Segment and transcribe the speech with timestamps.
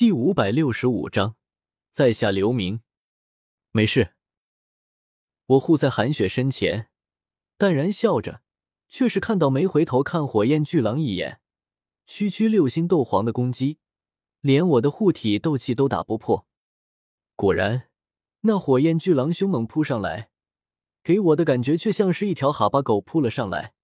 [0.00, 1.36] 第五百六十五章，
[1.90, 2.80] 在下刘明。
[3.70, 4.14] 没事。
[5.44, 6.88] 我护在韩雪身前，
[7.58, 8.40] 淡然笑着，
[8.88, 11.42] 却是看到没回头看火焰巨狼一眼。
[12.06, 13.78] 区区六星斗皇的攻击，
[14.40, 16.46] 连我的护体斗气都打不破。
[17.36, 17.90] 果然，
[18.40, 20.30] 那火焰巨狼凶猛扑上来，
[21.02, 23.74] 给我的感觉却像是一条哈巴狗扑了上来，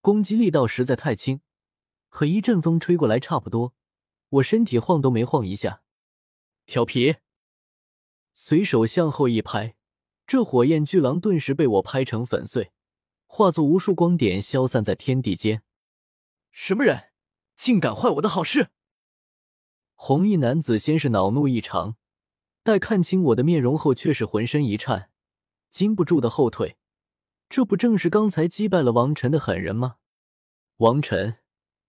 [0.00, 1.42] 攻击力道实在太轻，
[2.08, 3.72] 和一阵风吹过来差不多。
[4.34, 5.82] 我身体晃都没晃一下，
[6.66, 7.16] 调皮，
[8.32, 9.76] 随手向后一拍，
[10.26, 12.72] 这火焰巨狼顿时被我拍成粉碎，
[13.26, 15.62] 化作无数光点消散在天地间。
[16.50, 17.12] 什么人，
[17.54, 18.70] 竟敢坏我的好事！
[19.94, 21.96] 红衣男子先是恼怒异常，
[22.64, 25.10] 待看清我的面容后，却是浑身一颤，
[25.70, 26.76] 禁不住的后退。
[27.48, 29.98] 这不正是刚才击败了王晨的狠人吗？
[30.78, 31.36] 王晨。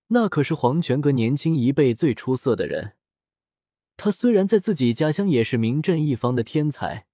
[0.07, 2.95] 那可是黄泉阁年轻一辈最出色的人。
[3.97, 7.07] 他虽然在自己家乡也是名震一方的天才，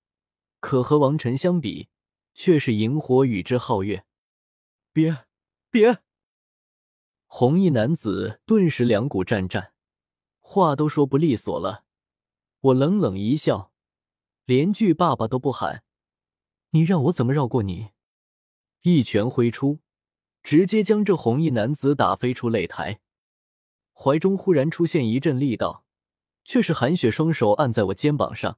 [0.60, 1.90] 可和王晨相比，
[2.34, 4.06] 却是萤火与之皓月。
[4.92, 5.26] 别
[5.70, 6.00] 别！
[7.28, 9.74] 红衣男子顿时两股战战，
[10.40, 11.86] 话都说不利索了。
[12.60, 13.72] 我冷冷一笑，
[14.46, 15.84] 连句爸爸都不喊，
[16.72, 17.92] 你让我怎么绕过你？
[18.82, 19.80] 一拳挥出。
[20.44, 23.00] 直接将这红衣男子打飞出擂台，
[23.94, 25.86] 怀中忽然出现一阵力道，
[26.44, 28.58] 却是韩雪双手按在我肩膀上，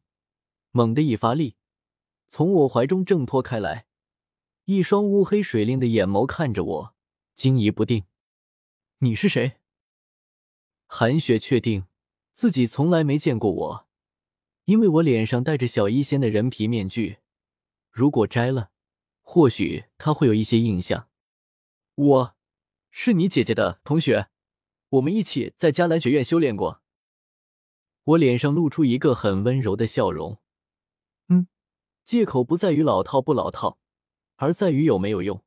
[0.71, 1.57] 猛地一发力，
[2.27, 3.85] 从我怀中挣脱开来，
[4.65, 6.95] 一双乌黑水灵的眼眸看着我，
[7.35, 8.05] 惊疑不定。
[8.99, 9.57] 你是谁？
[10.87, 11.85] 韩雪确定
[12.31, 13.87] 自己从来没见过我，
[14.65, 17.17] 因为我脸上戴着小医仙的人皮面具，
[17.91, 18.71] 如果摘了，
[19.21, 21.09] 或许她会有一些印象。
[21.95, 22.35] 我，
[22.89, 24.29] 是你姐姐的同学，
[24.89, 26.81] 我们一起在迦南学院修炼过。
[28.03, 30.41] 我脸上露出一个很温柔的笑容。
[31.27, 31.47] 嗯，
[32.03, 33.77] 借口不在于老套不老套，
[34.37, 35.43] 而在于有没有用。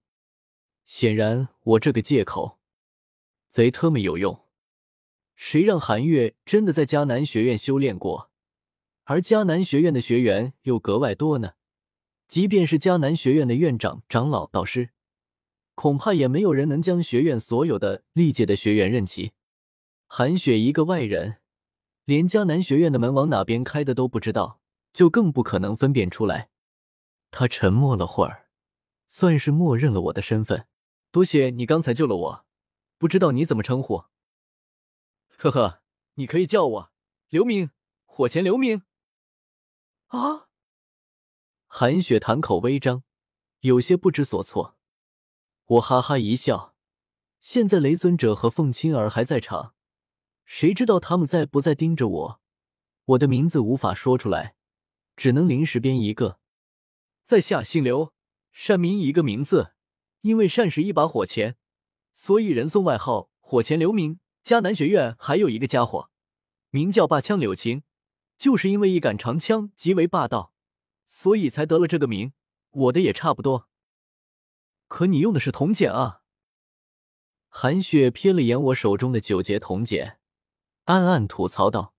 [0.84, 2.60] 显然，我这个借口
[3.48, 4.44] 贼特么有用。
[5.34, 8.30] 谁让韩月真的在迦南学院修炼过，
[9.02, 11.54] 而迦南学院的学员又格外多呢？
[12.28, 14.90] 即便是迦南学院的院长、长老、导师。
[15.76, 19.34] 恐怕也没有人能将学院所有的历届的学员认齐。
[20.06, 21.36] 韩雪一个外人，
[22.06, 24.60] 连迦南学院的门往哪边开的都不知道，
[24.94, 26.48] 就更不可能分辨出来。
[27.30, 28.48] 他沉默了会儿，
[29.06, 30.66] 算是默认了我的身份。
[31.12, 32.46] 多谢你刚才救了我，
[32.96, 34.06] 不知道你怎么称呼？
[35.36, 35.82] 呵呵，
[36.14, 36.92] 你可以叫我
[37.28, 37.70] 刘明，
[38.06, 38.82] 火前刘明。
[40.06, 40.48] 啊！
[41.66, 43.02] 韩雪谈口微张，
[43.60, 44.75] 有些不知所措。
[45.68, 46.76] 我哈哈一笑，
[47.40, 49.74] 现在雷尊者和凤青儿还在场，
[50.44, 52.40] 谁知道他们在不在盯着我？
[53.06, 54.54] 我的名字无法说出来，
[55.16, 56.38] 只能临时编一个。
[57.24, 58.12] 在下姓刘，
[58.68, 59.72] 单名一个名字，
[60.20, 61.56] 因为善是一把火钳，
[62.12, 64.20] 所以人送外号火钳刘明。
[64.44, 66.10] 迦南学院还有一个家伙，
[66.70, 67.82] 名叫霸枪柳琴，
[68.38, 70.52] 就是因为一杆长枪极为霸道，
[71.08, 72.32] 所以才得了这个名。
[72.70, 73.68] 我的也差不多。
[74.88, 76.22] 可你用的是铜剪啊！
[77.48, 80.20] 韩雪瞥了眼我手中的九节铜剪，
[80.84, 81.94] 暗暗吐槽道，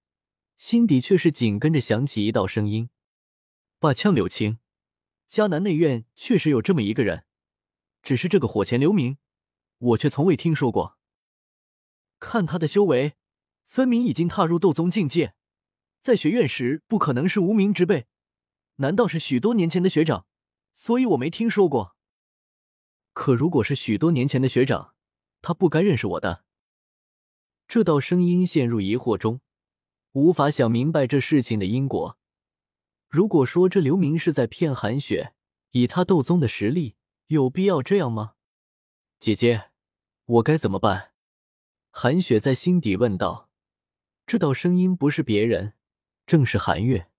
[0.55, 2.89] 心底却是紧跟着响起一道声音
[3.79, 4.59] ：“霸枪柳青，
[5.29, 7.25] 迦南内院确实有这么一个人，
[8.01, 9.17] 只是这个火前留名，
[9.79, 10.97] 我却从未听说过。
[12.19, 13.15] 看他的修为，
[13.67, 15.35] 分明已经踏入斗宗境界，
[15.99, 18.07] 在学院时不可能是无名之辈，
[18.75, 20.25] 难道是许多年前的学长？
[20.73, 21.95] 所以我没听说过。”
[23.17, 24.93] 可如果是许多年前的学长，
[25.41, 26.45] 他不该认识我的。
[27.67, 29.41] 这道声音陷入疑惑中，
[30.11, 32.19] 无法想明白这事情的因果。
[33.09, 35.33] 如果说这刘明是在骗韩雪，
[35.71, 36.95] 以他斗宗的实力，
[37.25, 38.35] 有必要这样吗？
[39.19, 39.71] 姐姐，
[40.25, 41.13] 我该怎么办？
[41.89, 43.49] 韩雪在心底问道。
[44.27, 45.73] 这道声音不是别人，
[46.27, 47.09] 正是韩月。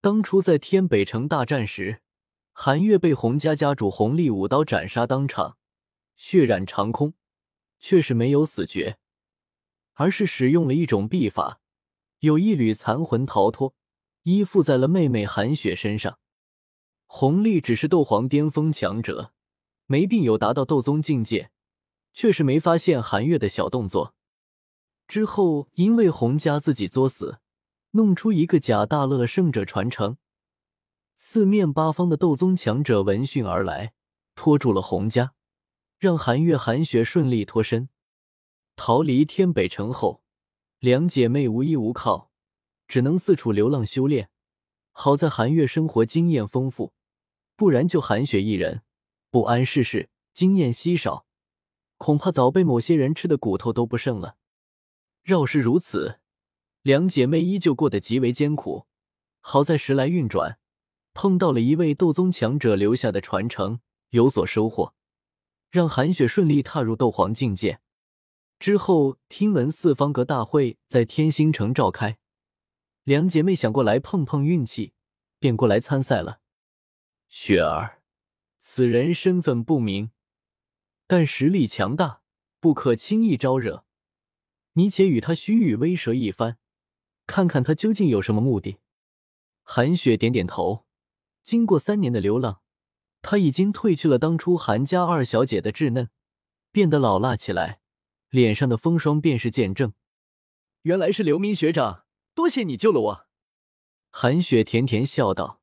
[0.00, 2.00] 当初在天北城大战时。
[2.62, 5.56] 韩月被洪家家主洪立武刀斩杀当场，
[6.14, 7.14] 血染长空，
[7.78, 8.98] 却是没有死绝，
[9.94, 11.62] 而是使用了一种秘法，
[12.18, 13.74] 有一缕残魂逃脱，
[14.24, 16.18] 依附在了妹妹韩雪身上。
[17.06, 19.32] 洪立只是斗皇巅峰强者，
[19.86, 21.50] 没病有达到斗宗境界，
[22.12, 24.14] 却是没发现韩月的小动作。
[25.08, 27.38] 之后因为洪家自己作死，
[27.92, 30.18] 弄出一个假大乐圣者传承。
[31.22, 33.92] 四面八方的斗宗强者闻讯而来，
[34.34, 35.34] 拖住了洪家，
[35.98, 37.90] 让韩月、韩雪顺利脱身，
[38.74, 40.22] 逃离天北城后，
[40.78, 42.30] 两姐妹无依无靠，
[42.88, 44.30] 只能四处流浪修炼。
[44.92, 46.94] 好在韩月生活经验丰富，
[47.54, 48.80] 不然就韩雪一人
[49.30, 51.26] 不谙世事，经验稀少，
[51.98, 54.36] 恐怕早被某些人吃的骨头都不剩了。
[55.22, 56.20] 饶是如此，
[56.80, 58.86] 两姐妹依旧过得极为艰苦。
[59.40, 60.58] 好在时来运转，
[61.22, 64.94] 碰到了一位斗宗强者留下的传承，有所收获，
[65.68, 67.80] 让韩雪顺利踏入斗皇境界。
[68.58, 72.16] 之后听闻四方阁大会在天星城召开。
[73.04, 74.94] 两姐妹想过来碰碰运气，
[75.38, 76.40] 便过来参赛了。
[77.28, 78.00] 雪儿，
[78.58, 80.12] 此人身份不明，
[81.06, 82.22] 但实力强大，
[82.60, 83.84] 不可轻易招惹。
[84.72, 86.56] 你且与他虚与威慑一番，
[87.26, 88.78] 看看他究竟有什么目的。
[89.62, 90.86] 韩雪点点头。
[91.50, 92.60] 经过三年的流浪，
[93.22, 96.08] 他已经褪去了当初韩家二小姐的稚嫩，
[96.70, 97.80] 变得老辣起来，
[98.28, 99.92] 脸上的风霜便是见证。
[100.82, 102.04] 原来是刘明学长。
[102.36, 103.26] 多谢你救了我，
[104.12, 105.60] 韩雪甜甜笑道，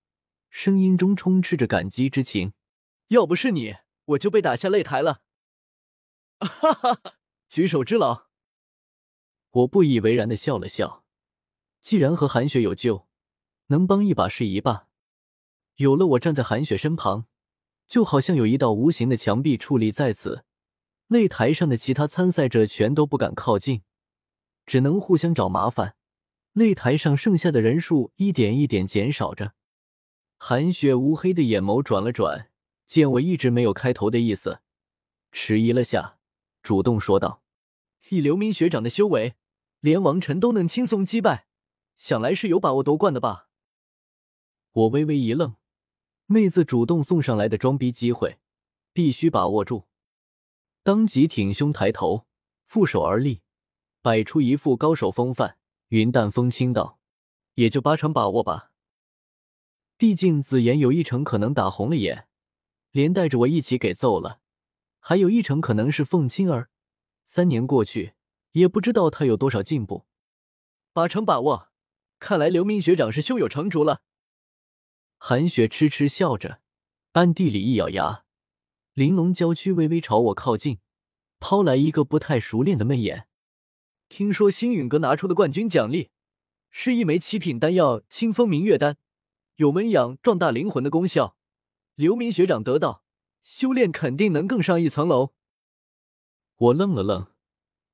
[0.49, 2.51] 声音中充斥着感激之情。
[3.07, 5.21] 要不是你，我就被打下擂台了。
[6.41, 7.13] 哈哈哈，
[7.47, 8.25] 举手之劳。
[9.51, 11.05] 我不以为然的笑了笑。
[11.79, 13.07] 既然和韩雪有救，
[13.67, 14.86] 能帮一把是一把。
[15.77, 17.25] 有了我站在韩雪身旁，
[17.87, 20.43] 就好像有一道无形的墙壁矗立在此，
[21.07, 23.83] 擂台上的其他参赛者全都不敢靠近，
[24.65, 25.95] 只能互相找麻烦。
[26.55, 29.53] 擂台上剩下的人数一点一点减少着，
[30.37, 32.49] 韩雪乌黑的眼眸转了转，
[32.87, 34.61] 见我一直没有开头的意思，
[35.31, 36.17] 迟疑了下，
[36.63, 37.43] 主动说道
[38.09, 39.35] ：“以刘明学长的修为，
[39.81, 41.45] 连王晨都能轻松击败，
[41.95, 43.49] 想来是有把握夺冠的吧？”
[44.73, 45.55] 我微微一愣，
[46.29, 48.37] 妹子主动送上来的装逼机会，
[48.91, 49.85] 必须把握住，
[50.83, 52.27] 当即挺胸抬头，
[52.65, 53.41] 负手而立，
[54.01, 55.57] 摆出一副高手风范。
[55.87, 56.99] 云淡风轻道
[57.55, 58.71] ：“也就八成把握吧。
[59.97, 62.27] 毕竟紫妍有一成可能打红了眼，
[62.91, 64.41] 连带着我一起给揍了；
[64.99, 66.69] 还有一成可能是凤青儿。
[67.23, 68.15] 三年过去，
[68.51, 70.05] 也不知道她有多少进步。
[70.91, 71.69] 八成把握，
[72.19, 74.01] 看来刘明学长是胸有成竹了。”
[75.17, 76.61] 韩雪痴痴笑着，
[77.13, 78.23] 暗地里一咬牙，
[78.93, 80.79] 玲珑娇躯微微朝我靠近，
[81.39, 83.27] 抛来一个不太熟练的媚眼。
[84.09, 86.11] 听说星陨阁拿出的冠军奖励
[86.69, 88.97] 是一枚七品丹药——清风明月丹，
[89.55, 91.35] 有温养壮大灵魂的功效。
[91.95, 93.03] 刘明学长得到，
[93.43, 95.33] 修炼肯定能更上一层楼。
[96.57, 97.27] 我愣了愣，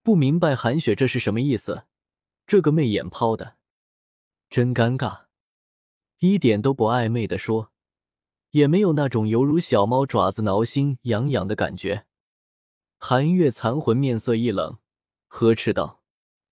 [0.04, 1.86] 不明白韩雪这是什么意思。
[2.46, 3.56] 这个媚眼抛的
[4.50, 5.23] 真尴尬，
[6.26, 7.74] 一点都不暧昧的说，
[8.52, 12.06] 也没有那种犹如小猫爪子挠心痒痒的感觉。
[12.98, 14.80] 寒月残魂面色一冷，
[15.28, 16.02] 呵斥道。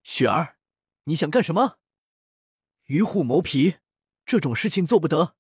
[0.04, 0.58] 雪儿，
[1.06, 1.78] 你想干什么？
[2.88, 3.76] 鱼虎谋皮，
[4.26, 5.38] 这种事情做不得。